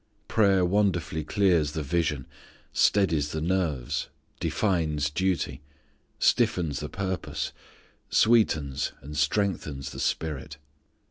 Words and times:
Prayer 0.27 0.65
wonderfully 0.65 1.23
clears 1.23 1.73
the 1.73 1.83
vision; 1.83 2.25
steadies 2.73 3.33
the 3.33 3.39
nerves; 3.39 4.09
defines 4.39 5.11
duty; 5.11 5.61
stiffens 6.17 6.79
the 6.79 6.89
purpose; 6.89 7.53
sweetens 8.09 8.93
and 9.01 9.15
strengthens 9.15 9.91
the 9.91 9.99
spirit. 9.99 10.57